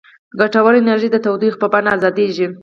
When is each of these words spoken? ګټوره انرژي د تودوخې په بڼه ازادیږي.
ګټوره 0.39 0.77
انرژي 0.79 1.09
د 1.11 1.17
تودوخې 1.23 1.59
په 1.61 1.67
بڼه 1.73 1.89
ازادیږي. 1.97 2.47